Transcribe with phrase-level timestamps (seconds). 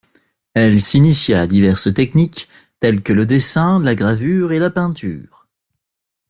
[0.55, 5.47] Elle s’initia à diverses techniques tels que le dessin, la gravure et la peinture.